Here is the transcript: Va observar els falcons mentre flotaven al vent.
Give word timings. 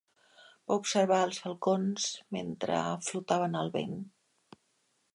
Va 0.71 0.77
observar 0.83 1.19
els 1.25 1.41
falcons 1.43 2.07
mentre 2.39 2.81
flotaven 3.11 3.63
al 3.63 3.73
vent. 3.81 3.97